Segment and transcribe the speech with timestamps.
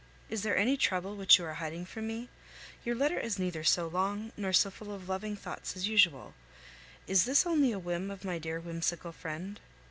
[0.31, 2.27] Is there any trouble which you are hiding from me?
[2.83, 6.33] Your letter is neither so long nor so full of loving thoughts as usual.
[7.05, 9.59] Is this only a whim of my dear whimsical friend?